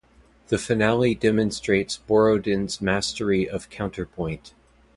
[0.47, 4.55] The finale demonstrates Borodin's mastery of counterpoint.